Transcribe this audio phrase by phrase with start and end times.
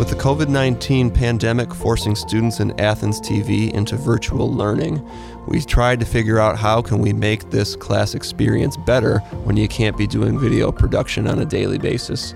[0.00, 5.06] With the COVID 19 pandemic forcing students in Athens TV into virtual learning,
[5.46, 9.68] we tried to figure out how can we make this class experience better when you
[9.68, 12.32] can't be doing video production on a daily basis.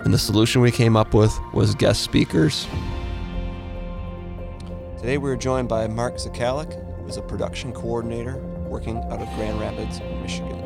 [0.00, 2.66] And the solution we came up with was guest speakers.
[4.98, 9.28] Today we are joined by Mark Zakalik, who is a production coordinator working out of
[9.36, 10.63] Grand Rapids, Michigan.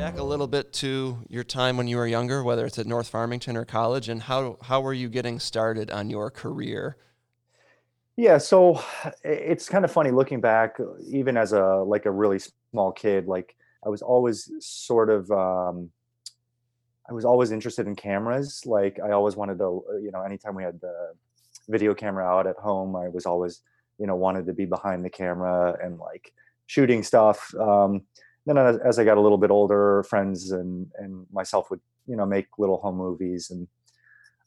[0.00, 3.06] Back a little bit to your time when you were younger, whether it's at North
[3.06, 6.96] Farmington or college, and how, how were you getting started on your career?
[8.16, 8.82] Yeah, so
[9.22, 12.38] it's kind of funny looking back, even as a like a really
[12.72, 13.26] small kid.
[13.26, 15.90] Like I was always sort of, um,
[17.06, 18.62] I was always interested in cameras.
[18.64, 21.12] Like I always wanted to, you know, anytime we had the
[21.68, 23.60] video camera out at home, I was always,
[23.98, 26.32] you know, wanted to be behind the camera and like
[26.68, 27.54] shooting stuff.
[27.56, 28.00] Um,
[28.46, 32.16] then as, as I got a little bit older, friends and and myself would, you
[32.16, 33.68] know, make little home movies and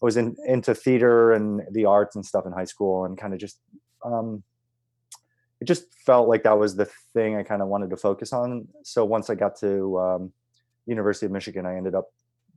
[0.01, 3.33] I was in, into theater and the arts and stuff in high school and kind
[3.33, 3.59] of just
[4.03, 4.43] um,
[5.61, 8.67] it just felt like that was the thing I kind of wanted to focus on.
[8.83, 10.33] So once I got to um,
[10.85, 12.09] University of Michigan, I ended up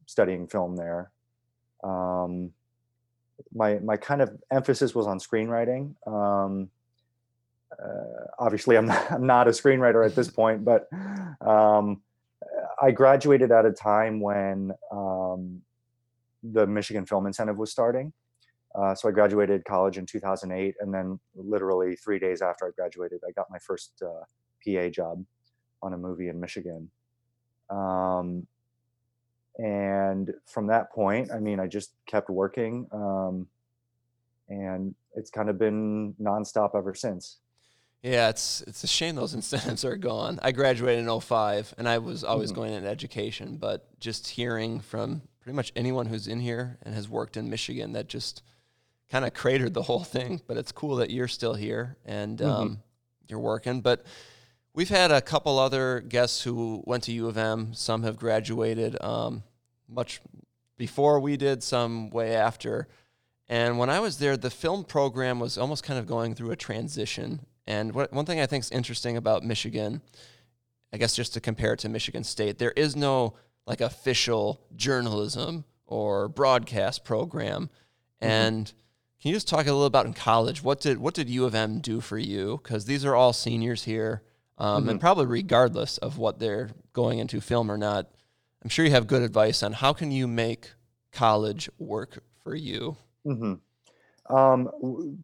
[0.06, 1.12] studying film there.
[1.84, 2.50] Um,
[3.54, 5.94] my my kind of emphasis was on screenwriting.
[6.06, 6.70] Um,
[7.72, 10.88] uh, obviously, I'm not, I'm not a screenwriter at this point, but
[11.40, 12.02] um,
[12.82, 15.62] I graduated at a time when um,
[16.42, 18.12] the Michigan Film Incentive was starting.
[18.74, 23.20] Uh, so I graduated college in 2008, and then literally three days after I graduated,
[23.26, 24.24] I got my first uh,
[24.64, 25.24] PA job
[25.82, 26.90] on a movie in Michigan.
[27.70, 28.46] Um,
[29.56, 33.46] and from that point, I mean, I just kept working, um,
[34.50, 37.38] and it's kind of been nonstop ever since.
[38.02, 40.38] Yeah, it's it's a shame those incentives are gone.
[40.42, 42.60] I graduated in 05 and I was always mm-hmm.
[42.60, 47.08] going into education, but just hearing from pretty much anyone who's in here and has
[47.08, 48.42] worked in Michigan that just
[49.10, 50.40] kind of cratered the whole thing.
[50.46, 52.50] But it's cool that you're still here and mm-hmm.
[52.50, 52.82] um,
[53.28, 53.80] you're working.
[53.80, 54.04] But
[54.74, 57.74] we've had a couple other guests who went to U of M.
[57.74, 59.42] Some have graduated um,
[59.88, 60.20] much
[60.76, 62.88] before we did, some way after.
[63.48, 66.56] And when I was there, the film program was almost kind of going through a
[66.56, 67.46] transition.
[67.66, 70.00] And what, one thing I think is interesting about Michigan,
[70.92, 73.34] I guess just to compare it to Michigan State, there is no
[73.66, 77.64] like official journalism or broadcast program.
[78.22, 78.26] Mm-hmm.
[78.26, 78.72] And
[79.20, 80.62] can you just talk a little about in college?
[80.62, 82.60] What did what did U of M do for you?
[82.62, 84.22] Because these are all seniors here,
[84.58, 84.90] um, mm-hmm.
[84.90, 88.06] and probably regardless of what they're going into, film or not,
[88.62, 90.72] I'm sure you have good advice on how can you make
[91.12, 92.96] college work for you.
[93.26, 94.34] Mm-hmm.
[94.34, 95.18] Um,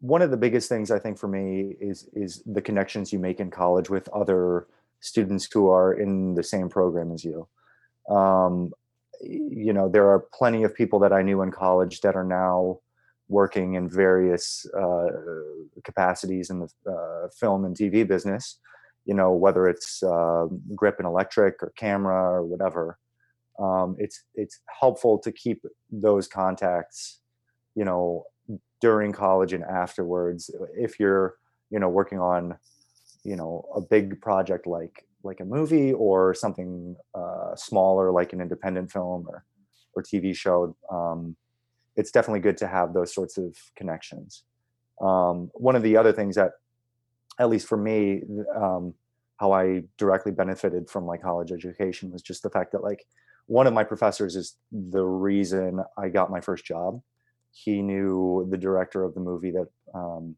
[0.00, 3.40] one of the biggest things I think for me is is the connections you make
[3.40, 4.66] in college with other
[5.00, 7.48] students who are in the same program as you.
[8.08, 8.72] Um,
[9.20, 12.78] you know, there are plenty of people that I knew in college that are now
[13.28, 15.06] working in various uh,
[15.84, 18.58] capacities in the uh, film and TV business.
[19.04, 22.98] You know, whether it's uh, grip and electric or camera or whatever.
[23.58, 27.20] Um, it's it's helpful to keep those contacts.
[27.74, 28.24] You know,
[28.80, 31.36] during college and afterwards, if you're
[31.70, 32.56] you know working on
[33.24, 38.40] you know a big project like like a movie or something uh, smaller like an
[38.40, 39.44] independent film or
[39.94, 41.36] or TV show, um,
[41.96, 44.44] it's definitely good to have those sorts of connections.
[45.00, 46.52] Um, one of the other things that,
[47.38, 48.22] at least for me,
[48.56, 48.94] um,
[49.38, 53.04] how I directly benefited from my college education was just the fact that like
[53.46, 57.00] one of my professors is the reason I got my first job.
[57.50, 60.36] He knew the director of the movie that um,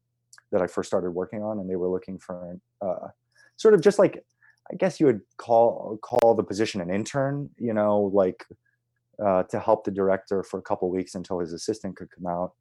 [0.53, 3.09] that I first started working on, and they were looking for uh,
[3.56, 4.25] sort of just like
[4.72, 8.44] I guess you would call call the position an intern, you know, like
[9.25, 12.53] uh, to help the director for a couple weeks until his assistant could come out.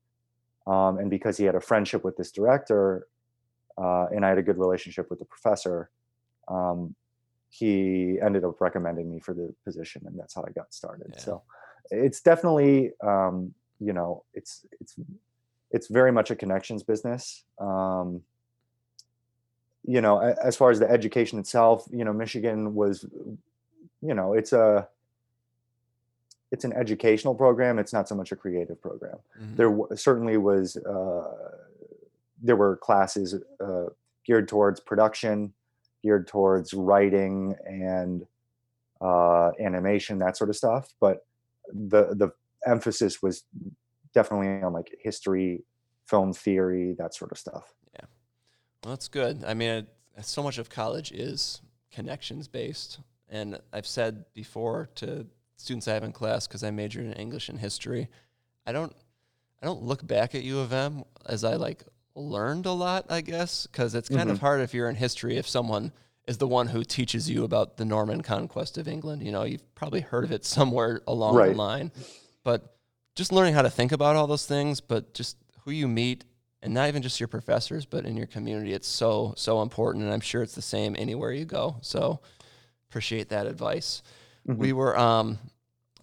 [0.67, 3.07] Um, and because he had a friendship with this director,
[3.77, 5.89] uh, and I had a good relationship with the professor,
[6.47, 6.95] um,
[7.49, 11.11] he ended up recommending me for the position, and that's how I got started.
[11.13, 11.19] Yeah.
[11.19, 11.43] So
[11.89, 14.95] it's definitely, um, you know, it's it's
[15.71, 17.43] it's very much a connections business.
[17.59, 18.21] Um,
[19.85, 23.05] you know, as far as the education itself, you know, Michigan was,
[24.01, 24.87] you know, it's a
[26.51, 27.79] it's an educational program.
[27.79, 29.17] It's not so much a creative program.
[29.39, 29.55] Mm-hmm.
[29.55, 31.51] There w- certainly was uh,
[32.41, 33.85] there were classes uh,
[34.25, 35.53] geared towards production,
[36.03, 38.25] geared towards writing and
[39.01, 40.93] uh, animation, that sort of stuff.
[40.99, 41.25] But
[41.71, 42.31] the the
[42.69, 43.43] emphasis was
[44.13, 45.63] definitely on like history,
[46.07, 47.73] film theory, that sort of stuff.
[47.93, 48.05] Yeah,
[48.83, 49.43] well, that's good.
[49.45, 49.87] I mean,
[50.21, 51.61] so much of college is
[51.91, 52.99] connections based.
[53.29, 55.27] And I've said before to
[55.57, 58.07] students I have in class, because I majored in English and history,
[58.65, 58.93] I don't,
[59.61, 61.83] I don't look back at U of M as I like
[62.15, 64.31] learned a lot, I guess, because it's kind mm-hmm.
[64.31, 65.91] of hard if you're in history if someone
[66.27, 69.23] is the one who teaches you about the Norman conquest of England.
[69.23, 71.51] You know, you've probably heard of it somewhere along right.
[71.51, 71.91] the line,
[72.43, 72.75] but
[73.15, 76.25] just learning how to think about all those things, but just who you meet
[76.61, 80.03] and not even just your professors, but in your community, it's so, so important.
[80.03, 81.77] And I'm sure it's the same anywhere you go.
[81.81, 82.19] So
[82.89, 84.01] appreciate that advice.
[84.47, 84.59] Mm-hmm.
[84.59, 85.37] We were, um,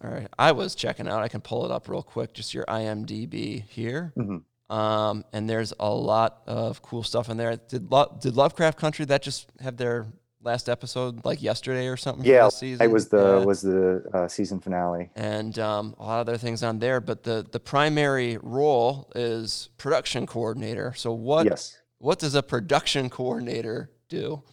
[0.03, 2.65] all right, I was checking out, I can pull it up real quick, just your
[2.65, 4.13] IMDb here.
[4.17, 4.37] Mm-hmm.
[4.75, 7.55] Um, and there's a lot of cool stuff in there.
[7.55, 10.07] Did Lo- did Lovecraft Country that just have their
[10.41, 12.25] last episode like yesterday or something?
[12.25, 13.45] Yeah, it was the yeah.
[13.45, 16.99] was the uh, season finale, and um, a lot of other things on there.
[16.99, 20.93] But the the primary role is production coordinator.
[20.95, 21.45] So what?
[21.45, 21.77] Yes.
[21.99, 24.43] What does a production coordinator do?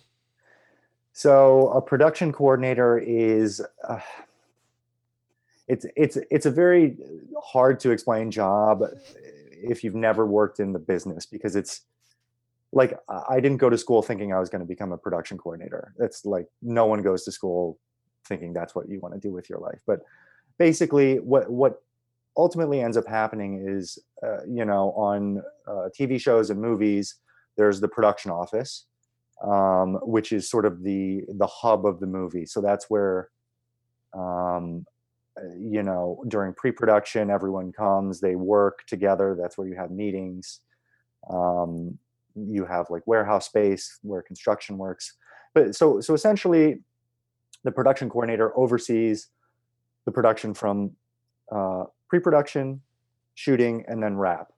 [1.12, 3.62] So a production coordinator is.
[3.86, 4.00] Uh,
[5.66, 6.96] it's it's it's a very
[7.42, 8.82] hard to explain job
[9.62, 11.82] if you've never worked in the business because it's
[12.74, 15.94] like I didn't go to school thinking I was going to become a production coordinator.
[16.00, 17.78] It's like no one goes to school
[18.26, 19.80] thinking that's what you want to do with your life.
[19.86, 20.00] But
[20.58, 21.82] basically, what what
[22.36, 27.16] ultimately ends up happening is, uh, you know, on uh, TV shows and movies,
[27.56, 28.86] there's the production office,
[29.42, 32.44] um, which is sort of the the hub of the movie.
[32.44, 33.30] So that's where
[34.14, 34.84] um,
[35.38, 40.60] uh, you know during pre-production everyone comes they work together that's where you have meetings
[41.28, 41.98] um,
[42.34, 45.14] you have like warehouse space where construction works
[45.54, 46.80] but so so essentially
[47.64, 49.28] the production coordinator oversees
[50.04, 50.90] the production from
[51.52, 52.80] uh, pre-production
[53.34, 54.52] shooting and then wrap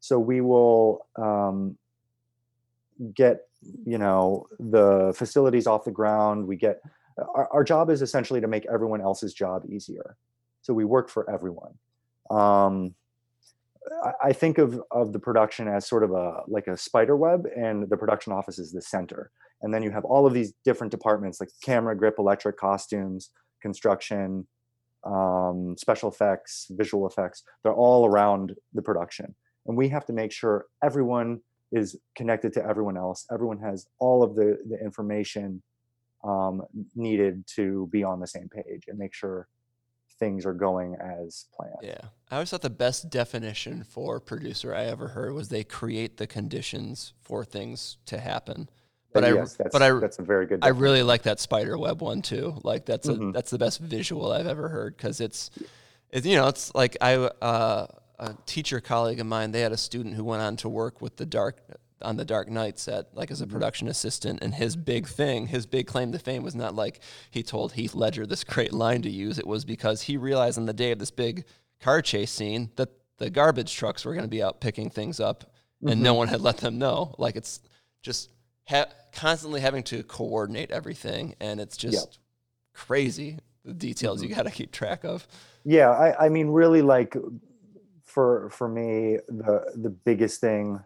[0.00, 1.76] so we will um,
[3.14, 3.48] get
[3.84, 6.80] you know the facilities off the ground we get
[7.34, 10.16] our, our job is essentially to make everyone else's job easier.
[10.62, 11.74] So we work for everyone.
[12.30, 12.94] Um,
[14.22, 17.88] I, think of of the production as sort of a like a spider web, and
[17.88, 19.30] the production office is the center.
[19.62, 23.30] And then you have all of these different departments like camera, grip, electric, costumes,
[23.60, 24.46] construction,
[25.04, 27.42] um, special effects, visual effects.
[27.62, 29.34] They're all around the production,
[29.66, 31.40] and we have to make sure everyone
[31.72, 33.26] is connected to everyone else.
[33.32, 35.62] Everyone has all of the the information
[36.22, 36.62] um,
[36.94, 39.48] needed to be on the same page and make sure
[40.20, 41.74] things are going as planned.
[41.82, 42.02] Yeah.
[42.30, 46.28] I always thought the best definition for producer I ever heard was they create the
[46.28, 48.68] conditions for things to happen.
[49.12, 50.60] But yes, I, but I, that's a very good.
[50.60, 50.76] Definition.
[50.76, 52.60] I really like that spider web one too.
[52.62, 53.32] Like that's a, mm-hmm.
[53.32, 55.50] that's the best visual I've ever heard because it's,
[56.10, 57.86] it's, you know, it's like I, uh,
[58.20, 61.16] a teacher colleague of mine, they had a student who went on to work with
[61.16, 61.56] the dark
[62.02, 63.54] on the Dark Knight set, like as a mm-hmm.
[63.54, 64.42] production assistant.
[64.42, 67.00] And his big thing, his big claim to fame was not like
[67.30, 69.38] he told Heath Ledger this great line to use.
[69.38, 71.44] It was because he realized on the day of this big
[71.80, 75.52] car chase scene that the garbage trucks were going to be out picking things up
[75.82, 76.02] and mm-hmm.
[76.02, 77.14] no one had let them know.
[77.18, 77.60] Like it's
[78.02, 78.30] just
[78.66, 81.34] ha- constantly having to coordinate everything.
[81.40, 82.14] And it's just yep.
[82.74, 84.30] crazy the details mm-hmm.
[84.30, 85.26] you got to keep track of.
[85.64, 85.90] Yeah.
[85.90, 87.16] I, I mean, really like
[88.04, 90.80] for, for me, the, the biggest thing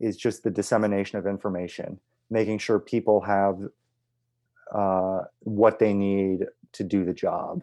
[0.00, 1.98] is just the dissemination of information,
[2.30, 3.58] making sure people have
[4.72, 7.62] uh, what they need to do the job.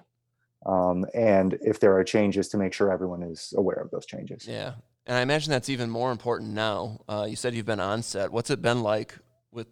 [0.65, 4.47] Um, and if there are changes, to make sure everyone is aware of those changes.
[4.47, 4.73] Yeah.
[5.05, 7.01] And I imagine that's even more important now.
[7.07, 8.31] Uh, you said you've been on set.
[8.31, 9.15] What's it been like
[9.51, 9.67] with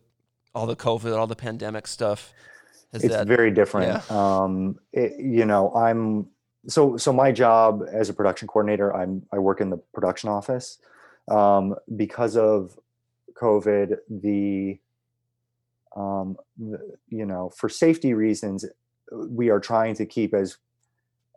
[0.54, 2.32] all the COVID, all the pandemic stuff?
[2.94, 4.04] Has it's that, very different.
[4.08, 4.16] Yeah.
[4.42, 6.28] Um, it, you know, I'm
[6.68, 7.12] so so.
[7.12, 10.78] My job as a production coordinator, I'm I work in the production office
[11.30, 12.78] um, because of
[13.34, 14.80] COVID, the,
[15.96, 18.66] um, the, you know, for safety reasons,
[19.12, 20.58] we are trying to keep as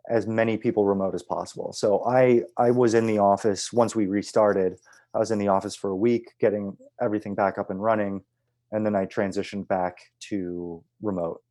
[0.09, 1.73] as many people remote as possible.
[1.73, 4.77] So I I was in the office once we restarted.
[5.13, 8.23] I was in the office for a week, getting everything back up and running,
[8.71, 9.97] and then I transitioned back
[10.29, 11.41] to remote.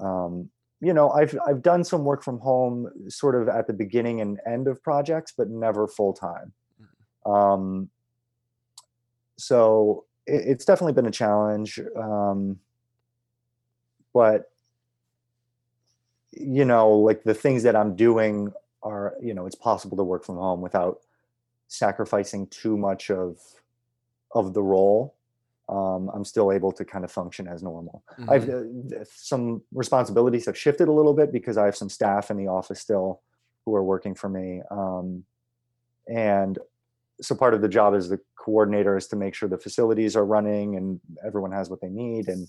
[0.00, 0.50] Um,
[0.80, 4.38] you know, I've I've done some work from home, sort of at the beginning and
[4.46, 6.52] end of projects, but never full time.
[7.26, 7.90] Um,
[9.36, 11.80] so it, it's definitely been a challenge.
[11.96, 12.60] Um,
[14.12, 14.50] but
[16.32, 18.52] you know, like the things that I'm doing
[18.82, 21.00] are, you know, it's possible to work from home without
[21.68, 23.38] sacrificing too much of
[24.32, 25.14] of the role.
[25.68, 28.02] Um, I'm still able to kind of function as normal.
[28.18, 28.30] Mm-hmm.
[28.30, 32.36] I've uh, some responsibilities have shifted a little bit because I have some staff in
[32.36, 33.22] the office still
[33.64, 34.60] who are working for me.
[34.70, 35.24] Um,
[36.06, 36.58] and
[37.20, 40.24] so part of the job as the coordinator is to make sure the facilities are
[40.26, 42.48] running and everyone has what they need and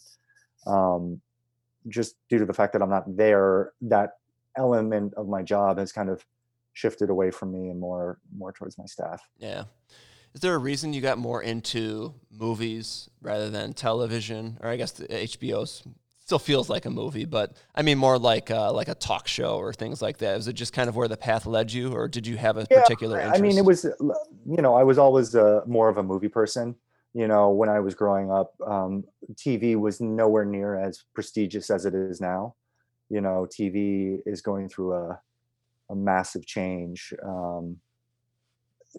[0.68, 1.22] um,
[1.88, 4.12] just due to the fact that i'm not there that
[4.58, 6.26] element of my job has kind of
[6.76, 9.22] shifted away from me and more more towards my staff.
[9.38, 9.64] Yeah.
[10.34, 14.58] Is there a reason you got more into movies rather than television?
[14.62, 15.84] Or I guess the HBO's
[16.26, 19.58] still feels like a movie, but I mean more like uh, like a talk show
[19.58, 20.36] or things like that.
[20.36, 22.66] Was it just kind of where the path led you, or did you have a
[22.70, 23.40] yeah, particular interest?
[23.40, 26.76] I mean, it was you know I was always uh, more of a movie person.
[27.14, 29.06] You know, when I was growing up, um,
[29.36, 32.56] TV was nowhere near as prestigious as it is now.
[33.10, 35.22] You know, TV is going through a
[35.90, 37.14] a massive change.
[37.24, 37.78] Um,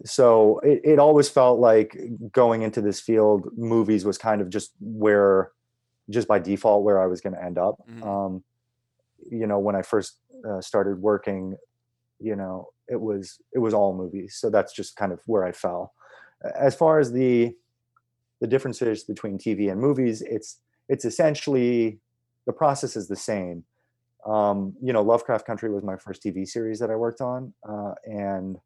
[0.05, 1.97] so it, it always felt like
[2.31, 5.51] going into this field, movies was kind of just where,
[6.09, 7.75] just by default, where I was going to end up.
[7.89, 8.03] Mm-hmm.
[8.03, 8.43] Um,
[9.29, 11.57] you know, when I first uh, started working,
[12.19, 14.37] you know, it was it was all movies.
[14.39, 15.93] So that's just kind of where I fell.
[16.57, 17.55] As far as the
[18.39, 20.59] the differences between TV and movies, it's
[20.89, 21.99] it's essentially
[22.45, 23.63] the process is the same.
[24.25, 27.93] Um, you know, Lovecraft Country was my first TV series that I worked on, uh,
[28.05, 28.57] and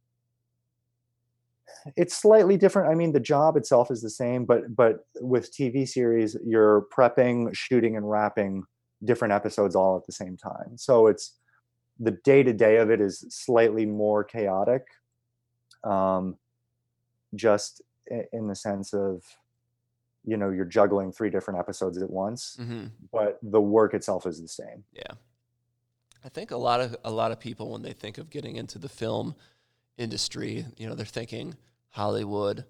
[1.96, 2.92] it's slightly different.
[2.92, 7.56] I mean, the job itself is the same, but but with TV series, you're prepping,
[7.56, 8.64] shooting, and wrapping
[9.04, 10.78] different episodes all at the same time.
[10.78, 11.38] So it's
[12.00, 14.84] the day to day of it is slightly more chaotic,
[15.84, 16.38] um,
[17.36, 17.82] just
[18.32, 19.24] in the sense of
[20.24, 22.88] you know you're juggling three different episodes at once, mm-hmm.
[23.12, 24.84] but the work itself is the same.
[24.94, 25.14] Yeah,
[26.24, 28.78] I think a lot of a lot of people when they think of getting into
[28.78, 29.36] the film
[30.02, 31.56] industry, you know, they're thinking
[31.90, 32.66] Hollywood,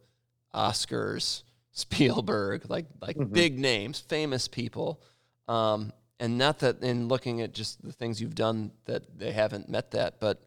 [0.54, 3.32] Oscars, Spielberg, like like mm-hmm.
[3.32, 5.02] big names, famous people.
[5.48, 9.70] Um, and not that in looking at just the things you've done that they haven't
[9.70, 10.44] met that, but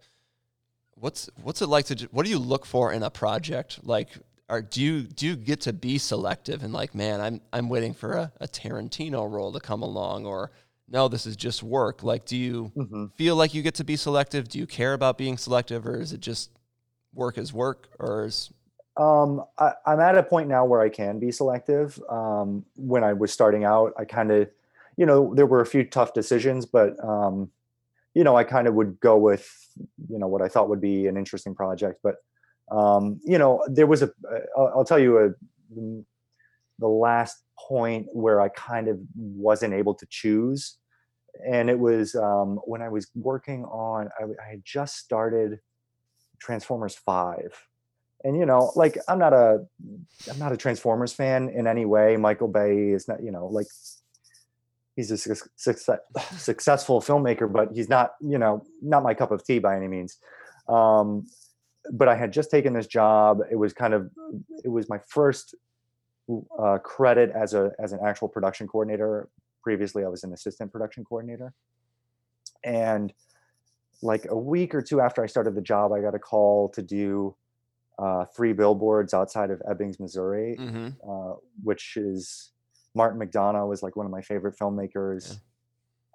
[0.95, 3.81] what's what's it like to what do you look for in a project?
[3.83, 4.11] Like
[4.49, 7.95] are do you do you get to be selective and like, man, I'm I'm waiting
[7.95, 10.51] for a, a Tarantino role to come along or
[10.89, 12.03] no, this is just work.
[12.03, 13.07] Like, do you mm-hmm.
[13.17, 14.49] feel like you get to be selective?
[14.49, 16.51] Do you care about being selective, or is it just
[17.15, 18.51] work is work, or is
[18.97, 22.01] um, I, am at a point now where I can be selective.
[22.09, 24.49] Um, when I was starting out, I kind of,
[24.97, 27.51] you know, there were a few tough decisions, but um,
[28.15, 29.51] you know, I kind of would go with,
[30.09, 32.01] you know, what I thought would be an interesting project.
[32.03, 32.17] But
[32.71, 34.11] um, you know, there was a.
[34.57, 35.31] I'll, I'll tell you a
[36.79, 40.77] the last point where I kind of wasn't able to choose,
[41.45, 44.09] and it was um, when I was working on.
[44.21, 45.59] I, I had just started
[46.39, 47.67] Transformers Five.
[48.25, 49.67] And you know like i'm not a
[50.31, 52.17] i'm not a transformers fan in any way.
[52.17, 53.67] Michael bay is not you know like
[54.97, 56.01] he's a success,
[56.39, 60.19] successful filmmaker but he's not you know not my cup of tea by any means.
[60.69, 61.27] Um,
[61.93, 63.41] but i had just taken this job.
[63.51, 64.11] It was kind of
[64.65, 65.55] it was my first
[66.59, 69.29] uh, credit as a as an actual production coordinator.
[69.63, 71.53] Previously i was an assistant production coordinator.
[72.65, 73.13] And
[74.05, 76.83] like a week or two after i started the job i got a call to
[76.83, 77.35] do
[77.99, 80.89] uh, three billboards outside of Ebbings, Missouri, mm-hmm.
[81.09, 82.51] uh, which is
[82.95, 85.39] Martin McDonagh was like one of my favorite filmmakers.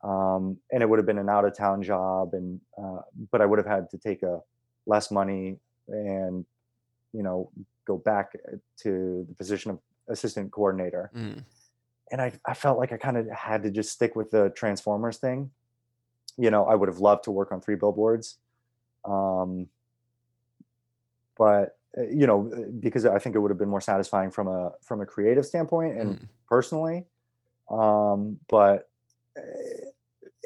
[0.04, 0.10] Yeah.
[0.12, 3.46] Um, and it would have been an out of town job, and uh, but I
[3.46, 4.40] would have had to take a
[4.86, 6.46] less money and
[7.12, 7.52] you know
[7.86, 11.12] go back uh, to the position of assistant coordinator.
[11.14, 11.44] Mm.
[12.12, 15.18] And I, I felt like I kind of had to just stick with the Transformers
[15.18, 15.52] thing.
[16.40, 18.38] You know, I would have loved to work on three billboards.
[19.06, 19.68] Um,
[21.40, 24.48] but uh, you know uh, because i think it would have been more satisfying from
[24.48, 26.28] a from a creative standpoint and mm.
[26.48, 27.06] personally
[27.72, 28.90] um but
[29.36, 29.42] uh,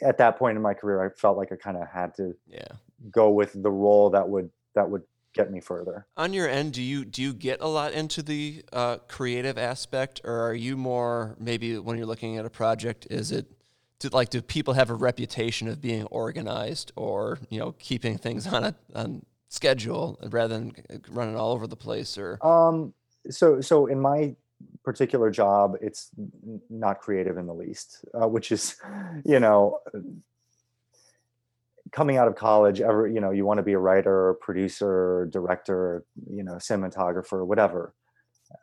[0.02, 2.64] at that point in my career i felt like i kind of had to yeah
[3.12, 5.02] go with the role that would that would
[5.34, 8.64] get me further on your end do you do you get a lot into the
[8.72, 13.32] uh, creative aspect or are you more maybe when you're looking at a project is
[13.32, 13.48] it
[14.10, 18.48] do, like do people have a reputation of being organized or you know keeping things
[18.48, 20.74] on a on schedule rather than
[21.10, 22.44] running all over the place or?
[22.46, 22.94] Um
[23.30, 24.36] so so in my
[24.84, 26.10] particular job it's
[26.70, 28.76] not creative in the least uh, which is
[29.26, 29.80] you know
[31.92, 36.06] coming out of college ever you know you want to be a writer producer director
[36.30, 37.94] you know cinematographer whatever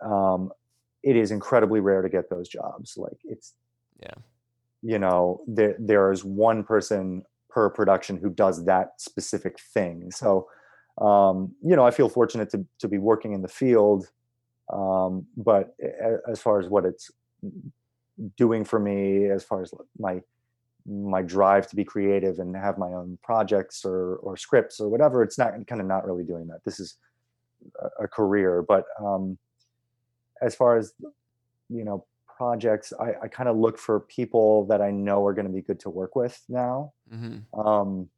[0.03, 0.51] um
[1.03, 2.97] it is incredibly rare to get those jobs.
[2.97, 3.55] Like it's
[4.01, 4.15] yeah
[4.83, 10.47] you know there there is one person per production who does that specific thing so
[11.01, 14.11] um, you know, I feel fortunate to to be working in the field.
[14.73, 15.75] Um, but
[16.29, 17.11] as far as what it's
[18.37, 20.21] doing for me, as far as my
[20.87, 25.23] my drive to be creative and have my own projects or or scripts or whatever,
[25.23, 26.63] it's not kind of not really doing that.
[26.65, 26.97] This is
[27.99, 29.39] a, career, but um,
[30.41, 30.93] as far as
[31.69, 32.05] you know
[32.41, 35.61] projects, I, I kind of look for people that I know are going to be
[35.61, 36.95] good to work with now.
[37.13, 37.61] Mm-hmm.
[37.61, 38.09] Um,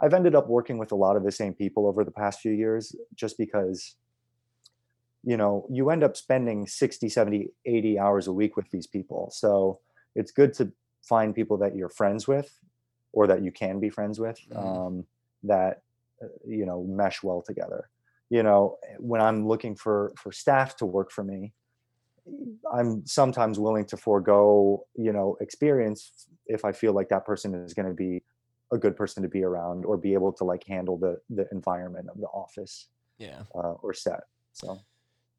[0.00, 2.52] I've ended up working with a lot of the same people over the past few
[2.52, 3.96] years just because
[5.24, 9.28] you know you end up spending 60 70 80 hours a week with these people
[9.32, 9.80] so
[10.14, 12.48] it's good to find people that you're friends with
[13.12, 14.56] or that you can be friends with Mhm.
[14.56, 15.04] um,
[15.42, 15.82] that
[16.22, 17.90] uh, you know mesh well together
[18.30, 18.60] you know
[18.98, 21.40] when i'm looking for for staff to work for me
[22.72, 27.74] i'm sometimes willing to forego you know experience if i feel like that person is
[27.74, 28.22] going to be
[28.72, 32.08] a good person to be around or be able to like handle the the environment
[32.08, 33.42] of the office Yeah.
[33.54, 34.20] uh, or set
[34.52, 34.80] so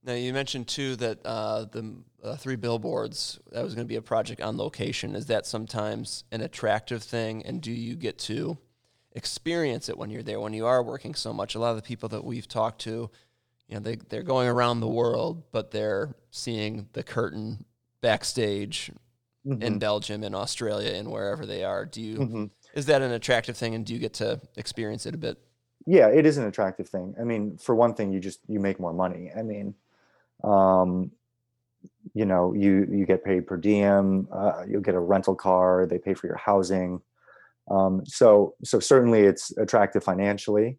[0.04, 1.84] Now you mentioned too that uh, the
[2.24, 5.16] uh, three billboards that was going to be a project on location.
[5.16, 8.58] Is that sometimes an attractive thing, and do you get to
[9.12, 10.40] experience it when you're there?
[10.40, 13.10] When you are working so much, a lot of the people that we've talked to,
[13.68, 17.66] you know, they they're going around the world, but they're seeing the curtain
[18.02, 18.92] backstage
[19.46, 21.86] in Mhm, Belgium, in Australia, and wherever they are.
[21.86, 22.50] Do you mhm.
[22.74, 25.38] is that an attractive thing, and do you get to experience it a bit?
[25.90, 28.78] yeah it is an attractive thing i mean for one thing you just you make
[28.78, 29.74] more money i mean
[30.44, 31.12] um
[32.14, 35.98] you know you you get paid per diem uh, you'll get a rental car they
[36.00, 37.00] pay for your housing
[37.72, 40.78] um so so certainly it's attractive financially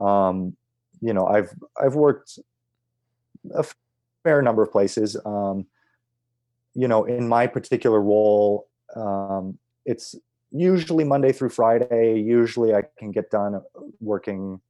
[0.00, 0.56] um
[1.00, 1.50] you know i've
[1.82, 2.38] i've worked
[3.54, 3.64] a
[4.24, 5.66] fair number of places um
[6.74, 10.14] you know in my particular role um it's
[10.52, 12.18] usually monday through friday.
[12.20, 13.60] Usually i can get done
[14.00, 14.60] working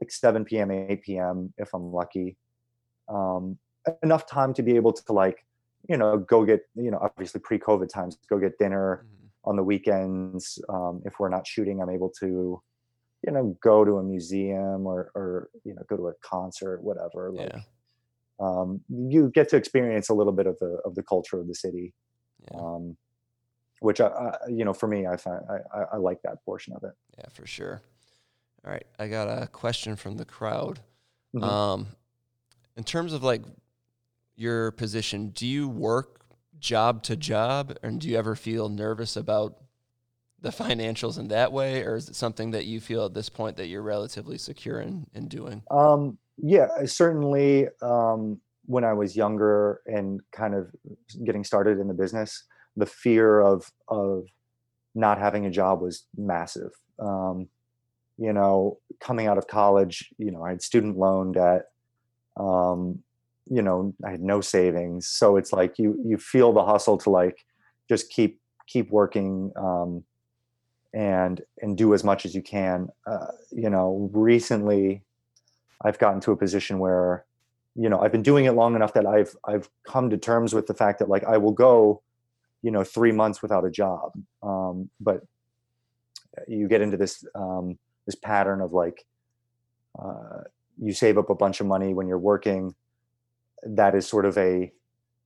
[0.00, 2.36] like 7 p.m 8 p.m if i'm lucky.
[3.08, 3.58] Um
[4.02, 5.44] enough time to be able to like
[5.88, 9.28] you know go get you know obviously pre-covid times go get dinner Mhm.
[9.50, 10.58] on the weekends.
[10.70, 12.62] Um, if we're not shooting i'm able to
[13.26, 17.30] you know go to a museum or or you know go to a concert whatever
[17.32, 17.60] like Yeah.
[18.40, 21.54] um, you get to experience a little bit of the of the culture of the
[21.54, 21.92] city
[22.50, 22.58] Yeah.
[22.60, 22.96] um,
[23.80, 25.40] which I, I you know for me i find
[25.74, 27.82] I, I like that portion of it Yeah, for sure.
[28.64, 30.80] All right, I got a question from the crowd.
[31.34, 31.42] Mhm.
[31.42, 31.86] Um,
[32.78, 33.42] in terms of like
[34.36, 36.20] your position, do you work
[36.58, 39.58] job to job, and do you ever feel nervous about
[40.44, 43.56] the financials in that way, or is it something that you feel at this point
[43.56, 45.62] that you're relatively secure in, in doing?
[45.70, 47.68] Um, yeah, certainly.
[47.80, 50.70] Um, when I was younger and kind of
[51.24, 52.44] getting started in the business,
[52.76, 54.26] the fear of of
[54.94, 56.70] not having a job was massive.
[56.98, 57.48] Um,
[58.18, 61.66] you know, coming out of college, you know, I had student loan debt.
[62.36, 63.00] Um,
[63.46, 67.10] you know, I had no savings, so it's like you you feel the hustle to
[67.10, 67.46] like
[67.88, 70.04] just keep keep working um,
[70.94, 72.88] and and do as much as you can.
[73.06, 75.02] Uh, you know, recently
[75.82, 77.26] I've gotten to a position where,
[77.74, 80.66] you know, I've been doing it long enough that I've I've come to terms with
[80.66, 82.00] the fact that like I will go,
[82.62, 84.12] you know, three months without a job.
[84.42, 85.22] Um, but
[86.46, 87.76] you get into this um,
[88.06, 89.04] this pattern of like
[89.98, 90.42] uh,
[90.80, 92.74] you save up a bunch of money when you're working.
[93.64, 94.72] That is sort of a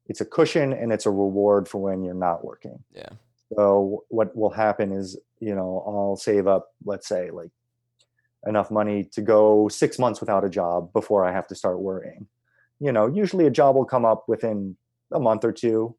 [0.06, 2.82] it's a cushion and it's a reward for when you're not working.
[2.94, 3.10] Yeah.
[3.54, 7.50] So what will happen is, you know, I'll save up, let's say, like
[8.46, 12.26] enough money to go six months without a job before I have to start worrying.
[12.80, 14.76] You know, usually a job will come up within
[15.12, 15.96] a month or two,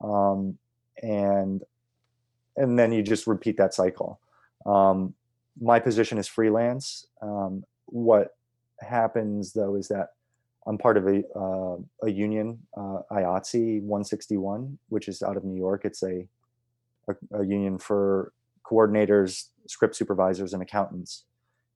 [0.00, 0.58] um,
[1.02, 1.62] and
[2.56, 4.20] and then you just repeat that cycle.
[4.66, 5.14] Um,
[5.60, 7.06] my position is freelance.
[7.20, 8.36] Um, what
[8.80, 10.10] happens though is that
[10.66, 11.76] I'm part of a uh,
[12.06, 15.84] a union, uh, IATSE 161, which is out of New York.
[15.84, 16.26] It's a
[17.08, 18.32] a, a union for
[18.64, 21.24] coordinators, script supervisors, and accountants.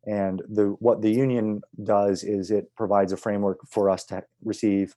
[0.06, 4.94] And the what the union does is it provides a framework for us to receive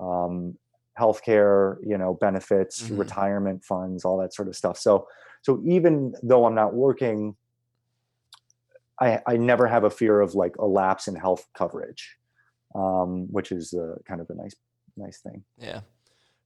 [0.00, 0.56] um,
[0.98, 2.98] healthcare, you know, benefits, Mhm.
[2.98, 4.78] retirement funds, all that sort of stuff.
[4.78, 5.08] So
[5.42, 7.36] so even though I'm not working,
[9.00, 12.16] I I never have a fear of like a lapse in health coverage,
[12.74, 14.54] um, which is uh, kind of a nice
[14.96, 15.44] nice thing.
[15.58, 15.80] Yeah.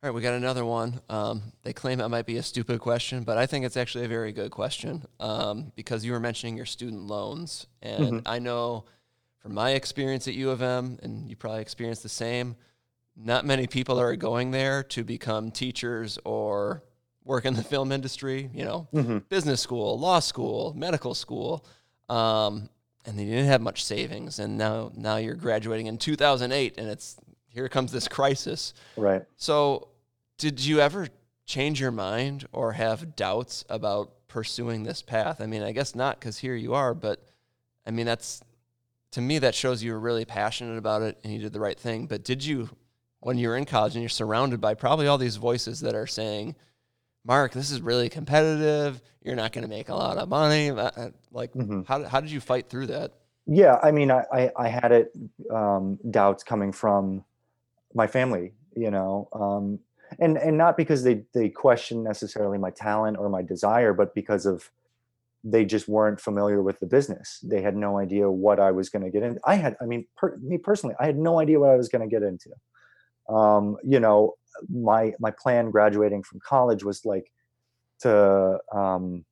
[0.03, 0.99] All right, we got another one.
[1.11, 4.09] Um, they claim it might be a stupid question, but I think it's actually a
[4.09, 7.67] very good question um, because you were mentioning your student loans.
[7.83, 8.23] And Mhm.
[8.25, 8.87] I know
[9.41, 12.57] from my experience at U of M, and you probably experienced the same,
[13.15, 16.83] not many people are going there to become teachers or
[17.25, 19.19] work in the film industry, you know, Mm-hmm.
[19.29, 21.63] business school, law school, medical school.
[22.09, 22.71] Um,
[23.05, 24.39] and they didn't have much savings.
[24.39, 27.17] And now, now you're graduating in 2008, and it's
[27.49, 28.73] here comes this crisis.
[28.97, 29.25] Right.
[29.37, 29.89] So,
[30.40, 31.09] did you ever
[31.44, 35.40] change your mind or have doubts about pursuing this path?
[35.40, 37.22] I mean, I guess not because here you are, but
[37.87, 38.40] I mean, that's
[39.12, 41.79] to me, that shows you were really passionate about it and you did the right
[41.79, 42.07] thing.
[42.07, 42.70] But did you,
[43.18, 46.07] when you were in college and you're surrounded by probably all these voices that are
[46.07, 46.57] saying,
[47.24, 49.03] Mark, this is really competitive.
[49.22, 50.70] You're not going to make a lot of money.
[50.70, 51.87] Uh, uh, Like, Mhm.
[51.87, 53.12] how, how did you fight through that?
[53.46, 55.12] Yeah, I mean, I I, I had it
[55.50, 57.24] um, doubts coming from
[57.94, 59.81] my family, you know, um,
[60.18, 64.46] and and not because they they questioned necessarily my talent or my desire, but because
[64.46, 64.70] of
[65.42, 67.40] they just weren't familiar with the business.
[67.42, 69.40] They had no idea what I was going to get into.
[69.44, 72.07] I had, I mean, per, me personally, I had no idea what I was going
[72.07, 72.51] to get into.
[73.29, 74.35] Um, you know,
[74.68, 77.33] my my plan graduating from college was like
[78.01, 79.25] to um,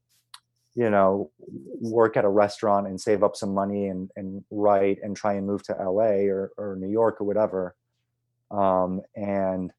[0.75, 1.31] you know
[1.81, 5.47] work at a restaurant and save up some money and and write and try and
[5.47, 7.75] move to LA or or New York or whatever.
[8.51, 9.73] Um, and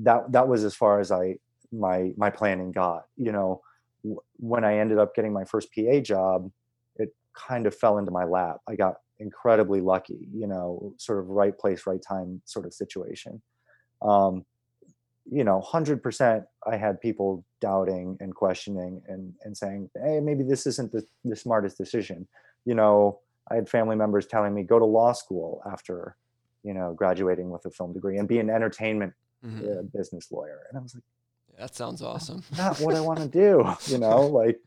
[0.00, 1.36] that that was as far as I
[1.72, 3.06] my my planning got.
[3.16, 3.62] You know,
[4.02, 6.50] w- when I ended up getting my first PA job,
[6.96, 8.58] it kind of fell into my lap.
[8.68, 10.28] I got incredibly lucky.
[10.32, 13.42] You know, sort of right place, right time sort of situation.
[14.02, 14.44] Um,
[15.30, 20.42] you know, hundred percent, I had people doubting and questioning and and saying, "Hey, maybe
[20.42, 22.26] this isn't the, the smartest decision."
[22.64, 26.16] You know, I had family members telling me, "Go to law school after,
[26.64, 29.78] you know, graduating with a film degree and be an entertainment Mhm.
[29.78, 31.04] uh, business lawyer." And I was like,
[31.58, 32.42] That sounds awesome.
[32.56, 34.60] "Not what I want to do," you know, like.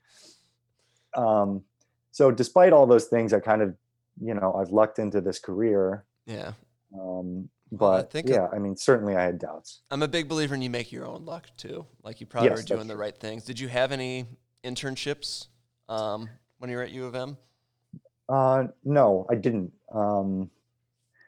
[1.16, 1.64] Um,
[2.12, 3.76] so despite all those things, I kind of,
[4.22, 6.06] you know, I've lucked into this career.
[6.26, 6.54] Yeah.
[6.98, 9.82] Um, I but think- yeah, I mean, certainly I had doubts.
[9.92, 11.86] I'm a big believer in you make your own luck too.
[12.04, 13.44] Like you probably Yes, were doing the right things.
[13.46, 14.26] Did you have any
[14.64, 15.48] internships
[15.90, 17.38] um, when you were at U of M?
[18.30, 19.72] Uh, no, I didn't.
[19.94, 20.50] Um,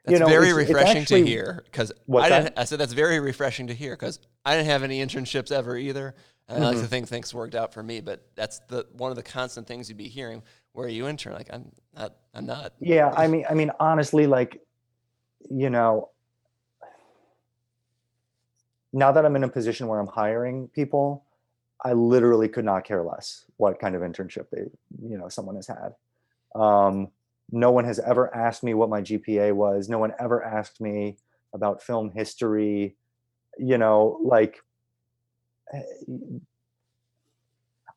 [0.08, 2.54] That's You know, very it's- it's refreshing actually- to hear because I didn't.
[2.58, 6.16] I said that's very refreshing to hear because I didn't have any internships ever either.
[6.48, 9.18] And I like to think things worked out for me, but that's the one of
[9.18, 10.44] the constant things you'd be hearing.
[10.72, 11.34] Where are you intern?
[11.34, 12.16] Like I'm not.
[12.34, 12.72] I'm not.
[12.80, 14.62] yeah, I mean, I mean, honestly, like,
[15.50, 16.10] you know,
[18.94, 21.26] now that I'm in a position where I'm hiring people,
[21.84, 24.62] I literally could not care less what kind of internship they,
[25.06, 25.96] you know, someone has had.
[26.56, 27.10] Um,
[27.52, 29.90] no one has ever asked me what my GPA was.
[29.90, 31.18] No one ever asked me
[31.54, 32.96] about film history.
[33.58, 34.62] You know, like,
[35.74, 35.82] eh,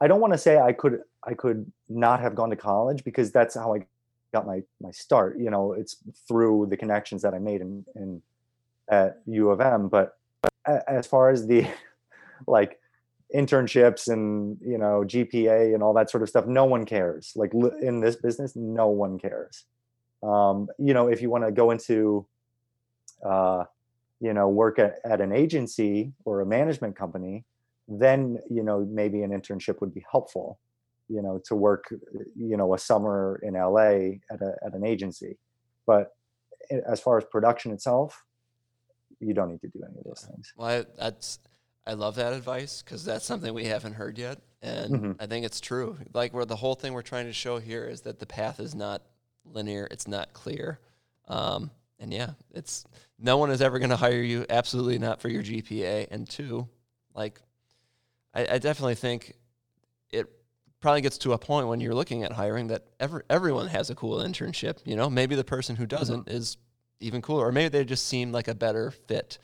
[0.01, 3.31] I don't want to say I could I could not have gone to college because
[3.31, 3.87] that's how I
[4.33, 5.39] got my my start.
[5.39, 8.23] You know, it's through the connections that I made in in
[8.89, 9.89] at U of M.
[9.89, 10.17] But
[10.67, 11.67] as far as the
[12.47, 12.80] like
[13.35, 17.33] internships and you know GPA and all that sort of stuff, no one cares.
[17.37, 19.64] Like in this business, no one cares.
[20.23, 22.27] Um, you know, if you want to go into
[23.25, 23.64] uh,
[24.21, 27.45] you know work at, at an agency or a management company
[27.90, 30.61] then you know maybe an internship would be helpful
[31.09, 31.93] you know to work
[32.37, 35.37] you know a summer in la at, a, at an agency
[35.87, 36.14] but
[36.87, 38.25] as far as production itself
[39.19, 41.40] you don't need to do any of those things Well, I, that's
[41.87, 45.16] I love that advice because that's something we haven't heard yet, and Mhm.
[45.19, 45.99] I think it's true.
[46.12, 48.75] Like where the whole thing we're trying to show here is that the path is
[48.75, 49.03] not
[49.45, 50.79] linear; it's not clear.
[51.27, 52.85] Um, and yeah, it's
[53.19, 54.47] no one is ever going to hire you.
[54.51, 56.07] Absolutely not for your GPA.
[56.11, 56.69] And two,
[57.14, 57.40] like
[58.35, 59.35] I, I definitely think
[60.11, 60.27] it
[60.81, 63.95] probably gets to a point when you're looking at hiring that every, everyone has a
[63.95, 64.79] cool internship.
[64.85, 66.57] You know, maybe the person who doesn't is
[67.01, 69.38] even cooler, or maybe they just seem like a better fit.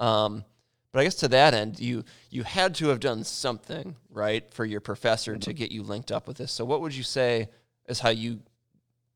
[0.00, 0.44] Um,
[0.92, 4.64] but I guess to that end, you you had to have done something right for
[4.64, 6.52] your professor to get you linked up with this.
[6.52, 7.48] So, what would you say
[7.86, 8.40] is how you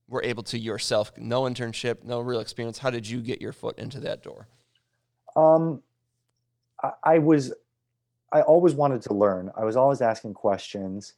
[0.08, 2.78] were able to yourself, no internship, no real experience?
[2.78, 4.48] How did you get your foot into that door?
[5.36, 5.82] um
[6.82, 7.52] I, I was
[8.32, 11.14] i always wanted to learn i was always asking questions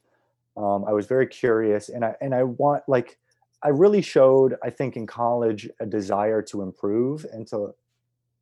[0.57, 3.17] um, i was very curious and i and i want like
[3.63, 7.73] i really showed i think in college a desire to improve and to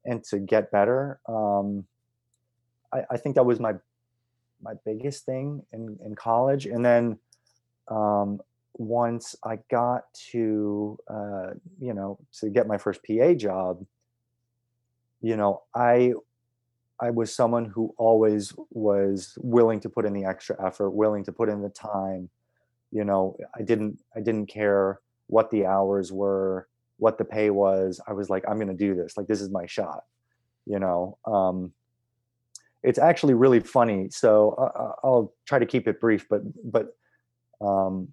[0.06, 1.86] and to get better um,
[2.94, 3.74] I, I think that was my
[4.62, 6.66] my biggest thing in in college.
[6.66, 7.20] And then
[7.90, 8.40] um,
[8.76, 13.86] once i got to uh, you know to get my first pa job
[15.22, 16.12] you know i
[17.00, 21.32] i was someone who always was willing to put in the extra effort willing to
[21.32, 22.30] put in the time.
[22.92, 28.02] You know i didn't i didn't care what the hours were what the pay was.
[28.08, 29.18] I was like i'm going to do this.
[29.18, 30.04] Like this is my shot.
[30.66, 31.74] You know um
[32.84, 36.96] it's actually really funny so uh, i'll try to keep it brief but but
[37.62, 38.08] um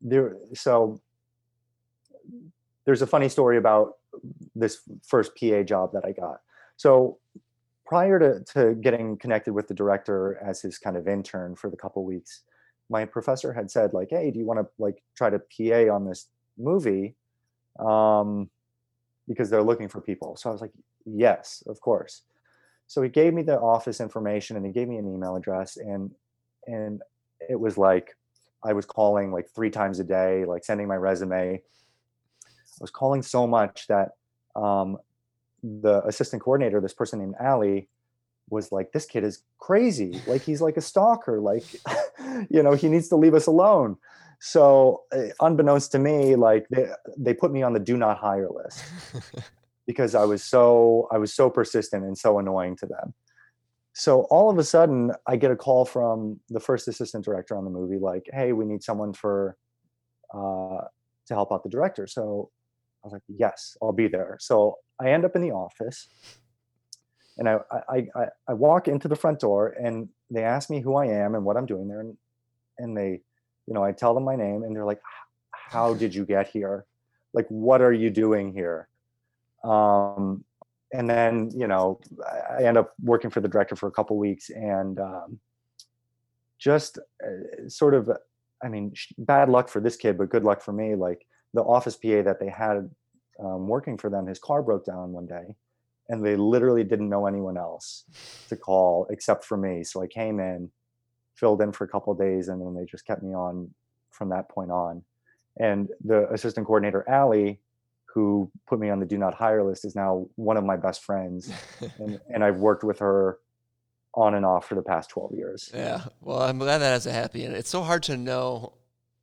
[0.00, 1.00] there so
[2.84, 3.94] there's a funny story about
[4.54, 6.40] this first PA job that I got.
[6.76, 7.18] So
[7.86, 11.76] prior to, to getting connected with the director as his kind of intern for the
[11.76, 12.42] couple weeks,
[12.90, 16.04] my professor had said like, "Hey, do you want to like try to PA on
[16.04, 16.28] this
[16.58, 17.16] movie?"
[17.78, 18.50] Um,
[19.26, 20.36] because they're looking for people.
[20.36, 20.72] So I was like,
[21.06, 22.22] "Yes, of course."
[22.94, 26.12] So he gave me the office information and he gave me an email address and
[26.68, 27.02] and
[27.40, 28.16] it was like
[28.62, 31.56] I was calling like three times a day, like sending my resume.
[31.56, 34.12] I was calling so much that
[34.54, 34.98] um,
[35.64, 37.88] the assistant coordinator, this person named Allie
[38.48, 40.22] was like, "This kid is crazy.
[40.28, 41.40] Like he's like a stalker.
[41.40, 41.64] Like,
[42.48, 43.96] you know, he needs to leave us alone."
[44.38, 46.86] So, uh, unbeknownst to me, like they
[47.18, 48.84] they put me on the do not hire list
[49.86, 53.14] because I was so I was so persistent and so annoying to them.
[53.92, 57.64] So all of a sudden, I get a call from the first assistant director on
[57.64, 59.56] the movie, like, "Hey, we need someone for
[60.32, 60.84] uh,
[61.26, 62.50] to help out the director." So
[63.02, 66.08] I was like, "Yes, I'll be there." So I end up in the office,
[67.38, 70.96] and I I I, I walk into the front door, and they ask me who
[70.96, 72.16] I am and what I'm doing there, and
[72.78, 73.20] and they,
[73.66, 75.02] you know, I tell them my name, and they're like,
[75.52, 76.84] "How did you get here?
[77.32, 78.88] Like, what are you doing here?"
[79.64, 80.44] Um,
[80.92, 82.00] and then you know
[82.58, 85.40] I end up working for the director for a couple weeks and um,
[86.58, 88.10] just uh, sort of
[88.62, 90.94] I mean bad luck for this kid but good luck for me.
[90.94, 92.88] Like the office PA that they had
[93.40, 95.56] um, working for them his car broke down one day
[96.08, 98.04] and they literally didn't know anyone else
[98.48, 99.82] to call except for me.
[99.84, 100.70] So I came in
[101.34, 103.74] filled in for a couple days and then they just kept me on
[104.10, 105.02] from that point on.
[105.58, 107.60] And the assistant coordinator Allie
[108.14, 111.02] who put me on the do not hire list is now one of my best
[111.02, 111.50] friends.
[111.98, 113.38] And, and i've worked with her
[114.14, 115.70] on and off for the past 12 years.
[115.74, 116.02] Yeah.
[116.20, 118.74] Well i'm glad that has a happy end it's so hard to know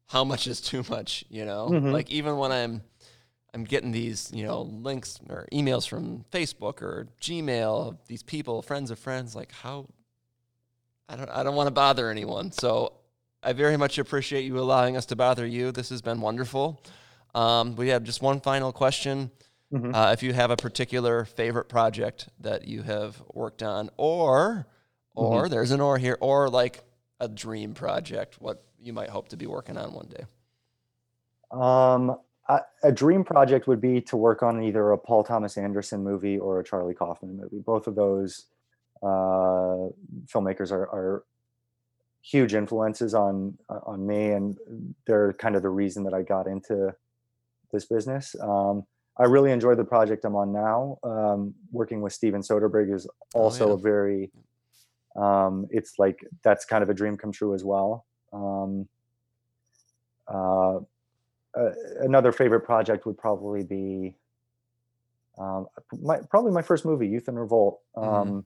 [0.07, 1.69] how much is too much you know?
[1.71, 1.91] Mm-hmm.
[1.91, 2.81] like even when i'm
[3.53, 8.91] i'm getting these you know links or emails from facebook or gmail these people friends
[8.91, 9.87] of friends like how
[11.07, 12.51] i don't i don't want to bother anyone.
[12.51, 12.93] So
[13.41, 15.71] i very much appreciate you allowing us to bother you.
[15.71, 16.83] This has been wonderful
[17.35, 19.31] um, we have just one final question.
[19.73, 19.95] Mm-hmm.
[19.95, 24.67] Uh, if you have a particular favorite project that you have worked on, or
[25.15, 25.51] or mm-hmm.
[25.51, 26.83] there's an or here, or like
[27.19, 30.25] a dream project, what you might hope to be working on one day.
[31.51, 32.17] Um,
[32.49, 36.37] a, a dream project would be to work on either a Paul Thomas Anderson movie
[36.37, 37.59] or a Charlie Kaufman movie.
[37.59, 38.45] Both of those
[39.01, 39.87] uh,
[40.27, 41.23] filmmakers are, are
[42.21, 44.57] huge influences on on me, and
[45.07, 46.93] they're kind of the reason that I got into
[47.71, 48.35] this business.
[48.39, 48.85] Um,
[49.17, 50.97] I really enjoy the project I'm on now.
[51.03, 53.73] Um, working with Steven Soderbergh is also oh, yeah.
[53.73, 54.31] a very,
[55.15, 58.05] um, it's like that's kind of a dream come true as well.
[58.33, 58.87] Um,
[60.27, 60.77] uh,
[61.57, 64.15] uh, another favorite project would probably be
[65.37, 65.67] um,
[66.01, 67.81] my, probably my first movie, Youth in Revolt.
[67.95, 68.09] Mm-hmm.
[68.09, 68.45] Um,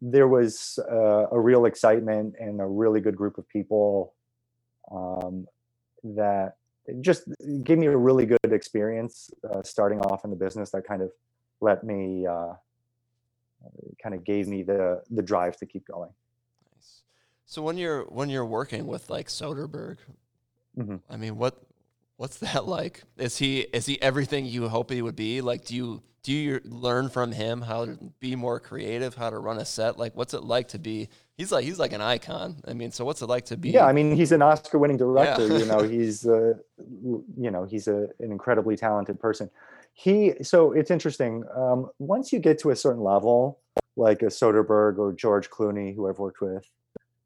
[0.00, 4.14] there was uh, a real excitement and a really good group of people
[6.04, 6.54] that
[7.00, 7.24] just
[7.64, 11.10] gave me a really good experience uh, starting off in the business that kind of
[11.60, 12.52] let me uh,
[14.02, 16.10] kind of gave me the the drive to keep going
[16.74, 17.02] nice.
[17.46, 19.98] so when you're when you're working with like soderbergh
[20.76, 20.96] mm-hmm.
[21.10, 21.62] i mean what
[22.16, 25.74] what's that like is he is he everything you hope he would be like do
[25.74, 29.64] you do you learn from him how to be more creative how to run a
[29.64, 32.56] set like what's it like to be he's like he's like an icon.
[32.66, 34.98] I mean so what's it like to be yeah i mean he's an oscar winning
[34.98, 35.58] director yeah.
[35.58, 39.50] you know he's uh, you know he's a, an incredibly talented person.
[39.94, 43.58] He so it's interesting um, once you get to a certain level
[43.96, 46.70] like a soderbergh or george clooney who i've worked with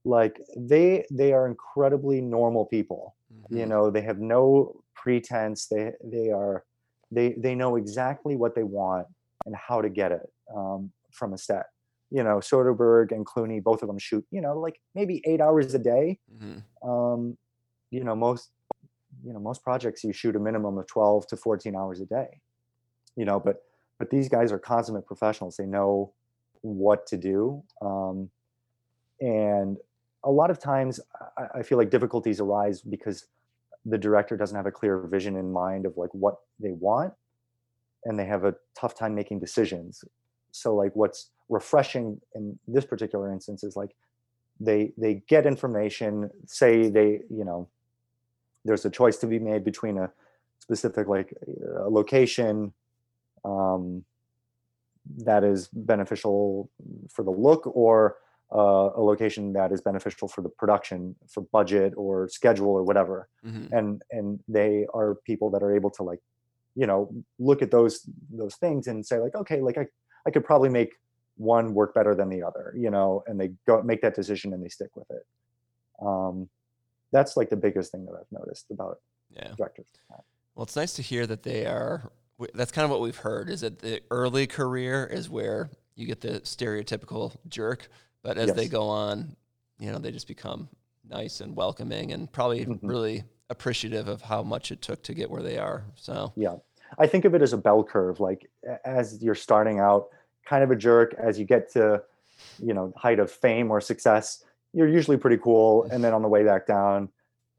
[0.05, 3.15] like they they are incredibly normal people.
[3.33, 3.57] Mm-hmm.
[3.57, 5.67] you know they have no pretense.
[5.67, 6.65] They they are
[7.11, 9.07] they they know exactly what they want
[9.47, 11.67] and how to get it um, from a set
[12.13, 15.73] you know soderbergh and clooney both of them shoot you know like maybe eight hours
[15.75, 16.19] a day.
[16.33, 16.89] Mm-hmm.
[16.89, 17.37] um,
[17.91, 18.51] you know most
[19.25, 22.41] you know most projects you shoot a minimum of 12 to 14 hours a day
[23.17, 23.57] you know but
[23.99, 25.57] but these guys are consummate professionals.
[25.57, 26.13] They know
[26.63, 28.31] what to do um,
[29.21, 29.77] and
[30.25, 31.01] a lot of times
[31.37, 33.27] I, I feel like difficulties arise because
[33.85, 37.13] the director doesn't have a clear vision in mind of like what they want
[38.05, 40.05] and they have a tough time making decisions.
[40.53, 43.95] So like what's refreshing in this particular instance is like
[44.59, 47.69] they they get information say they you know
[48.65, 50.11] there's a choice to be made between a
[50.61, 51.35] specific like
[51.85, 52.73] a location
[53.45, 54.05] um,
[55.19, 56.71] that is beneficial
[57.11, 58.17] for the look or
[58.55, 63.29] uh, a location that is beneficial for the production for budget or schedule or whatever
[63.45, 63.67] mm-hmm.
[63.77, 66.21] and and they are people that are able to like
[66.75, 69.87] you know look at those those things and say like okay like i
[70.27, 70.93] i could probably make
[71.43, 74.63] one work better than the other you know and they go make that decision and
[74.65, 75.27] they stick with it
[76.01, 76.49] um
[77.11, 79.01] that's like the biggest thing that i've noticed about
[79.31, 79.87] yeah directors
[80.55, 82.11] well it's nice to hear that they are
[82.55, 86.21] that's kind of what we've heard is that the early career is where you get
[86.21, 87.89] the stereotypical jerk,
[88.23, 89.37] but as they go on,
[89.79, 90.69] you know, they just become
[91.09, 92.79] nice and welcoming and probably Mhm.
[92.83, 95.85] really appreciative of how much it took to get where they are.
[95.95, 96.57] So, Yeah.
[96.99, 98.19] I think of it as a bell curve.
[98.19, 98.51] Like
[98.85, 100.09] as you're starting out,
[100.49, 101.15] kind of a jerk.
[101.19, 102.03] As you get to,
[102.63, 105.85] you know, height of fame or success, you're usually pretty cool.
[105.91, 107.09] And then on the way back down,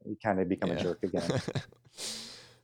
[0.04, 0.76] you kind of become Yeah.
[0.76, 1.30] a jerk again.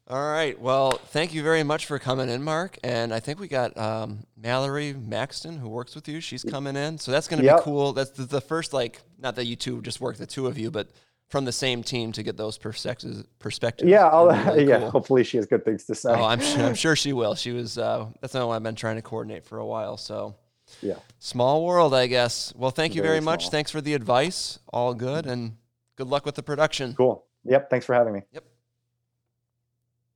[0.09, 0.61] All right.
[0.61, 2.79] Well, thank you very much for coming in, Mark.
[2.83, 6.21] And I think we got um, Mallory Maxton who works with you.
[6.21, 7.59] She's coming in, so that's going to Yep.
[7.59, 7.93] be cool.
[7.93, 10.69] That's the, the first like not that you two just work the two of you,
[10.73, 10.89] but
[11.31, 13.23] from the same team to get those perspectives.
[13.39, 13.89] Perspectives.
[13.89, 14.81] Yeah, I'll, really yeah.
[14.81, 14.91] cool.
[14.91, 16.11] Hopefully, she has good things to say.
[16.11, 17.37] Oh, I'm sure, I'm sure she will.
[17.37, 17.79] She was.
[17.79, 19.97] Uh, that's not what I've been trying to coordinate for a while.
[19.97, 20.35] So
[20.83, 20.97] yeah.
[21.21, 22.53] small world, I guess.
[22.57, 23.45] Well, thank you very, Very much.
[23.45, 23.51] small.
[23.53, 24.59] Thanks for the advice.
[24.73, 25.57] All good, and
[25.97, 26.95] good luck with the production.
[26.95, 27.25] Cool.
[27.45, 27.71] Yep.
[27.71, 28.23] Thanks for having me.
[28.33, 28.45] Yep.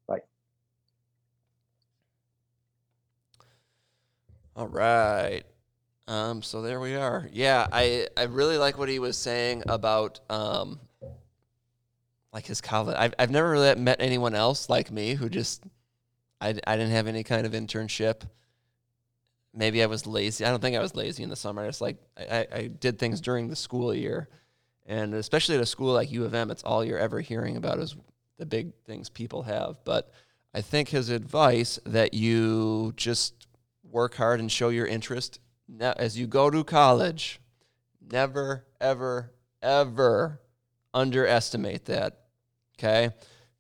[0.09, 0.21] Bye.
[4.57, 5.45] All right.
[6.07, 7.29] Um, so there we are.
[7.33, 10.81] Yeah, I, I really like what he was saying about um,
[12.35, 12.97] like his college.
[12.99, 15.63] I've, I've never really met anyone else like me who just
[16.41, 18.23] I, I didn't have any kind of internship.
[19.55, 20.45] Maybe I was lazy.
[20.45, 21.63] I don't think I was lazy in the summer.
[21.63, 24.29] I just like I, I- did things during the school year,
[24.85, 27.79] and especially at a school like U of M, it's all you're ever hearing about
[27.79, 27.97] is
[28.37, 29.77] the big things people have.
[29.85, 30.11] But
[30.53, 33.47] I think his advice that you just
[33.85, 37.41] work hard and show your interest now as you go to college,
[38.11, 40.41] never, ever, ever
[40.93, 42.24] underestimate that.
[42.79, 43.11] Okay?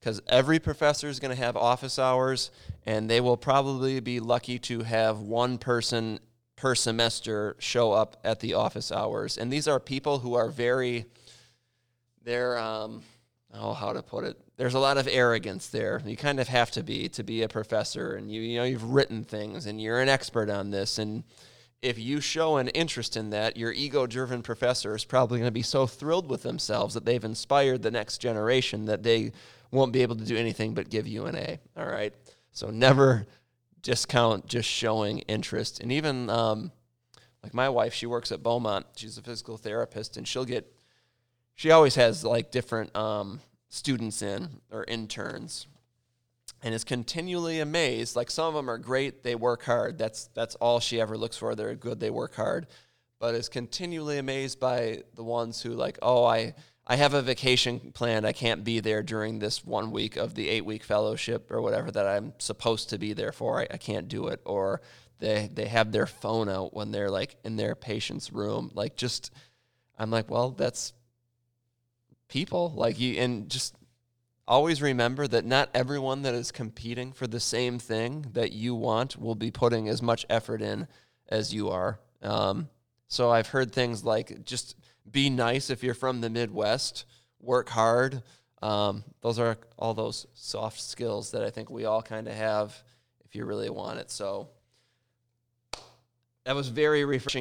[0.00, 2.50] Because every professor is going to have office hours,
[2.84, 6.20] and they will probably be lucky to have one person
[6.56, 9.38] per semester show up at the office hours.
[9.38, 11.06] And these are people who are very,
[12.22, 13.02] they're, um,
[13.52, 14.36] oh, how to put it?
[14.56, 16.00] There's a lot of arrogance there.
[16.04, 18.84] You kind of have to be to be a professor, and you you know you've
[18.84, 21.24] written things, and you're an expert on this, and
[21.84, 25.62] if you show an interest in that, your ego-driven professor is probably going to be
[25.62, 29.32] so thrilled with themselves that they've inspired the next generation that they
[29.70, 31.58] won't be able to do anything but give you an A.
[31.76, 32.14] All right,
[32.52, 33.26] so never
[33.82, 36.72] discount just showing interest, and even um,
[37.42, 38.86] like my wife, she works at Beaumont.
[38.96, 40.66] She's a physical therapist, and she'll get
[41.54, 45.66] she always has like different um, students in or interns
[46.64, 49.98] and is continually amazed like some of them are great they work hard.
[49.98, 51.54] That's that's all she ever looks for.
[51.54, 52.66] They're good they work hard.
[53.20, 56.54] But is continually amazed by the ones who like oh i
[56.86, 58.26] i have a vacation planned.
[58.26, 61.90] I can't be there during this one week of the eight week fellowship or whatever
[61.90, 63.60] that i'm supposed to be there for.
[63.60, 64.40] I, I can't do it.
[64.46, 64.80] Or
[65.18, 68.70] they they have their phone out when they're like in their patient's room.
[68.72, 69.30] Like just
[69.98, 70.94] i'm like well that's
[72.28, 72.72] people.
[72.74, 73.76] Like you and just
[74.46, 79.20] always remember that not everyone that is competing for the same thing that you want
[79.20, 80.86] will be putting as much effort in
[81.28, 81.98] as you are.
[82.22, 82.68] Um,
[83.08, 84.76] so i've heard things like just
[85.10, 87.04] be nice if you're from the midwest
[87.40, 88.22] work hard.
[88.62, 92.82] Um, those are all those soft skills that i think we all kind of have
[93.24, 94.10] if you really want it.
[94.10, 94.48] So
[96.44, 97.32] that was very refreshing